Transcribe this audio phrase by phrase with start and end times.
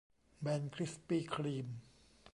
[0.41, 1.67] แบนคริสปี้ครีม